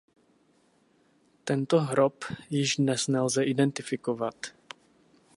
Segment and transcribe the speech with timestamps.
[1.43, 2.13] Tento hrob
[2.49, 4.35] již dnes nelze identifikovat.